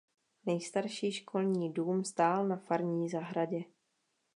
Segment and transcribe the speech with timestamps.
[0.45, 3.63] Nejstarší "školní dům" stál na farní zahradě.